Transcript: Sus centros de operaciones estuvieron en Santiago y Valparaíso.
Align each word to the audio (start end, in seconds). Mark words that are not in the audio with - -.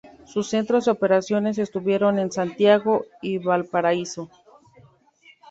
Sus 0.25 0.49
centros 0.49 0.85
de 0.85 0.91
operaciones 0.93 1.59
estuvieron 1.59 2.17
en 2.17 2.31
Santiago 2.31 3.05
y 3.21 3.37
Valparaíso. 3.37 4.31